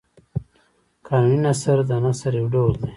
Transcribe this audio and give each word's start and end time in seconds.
قانوني 1.07 1.37
نثر 1.45 1.77
د 1.89 1.91
نثر 2.05 2.31
یو 2.39 2.47
ډول 2.53 2.71
دﺉ. 2.79 2.85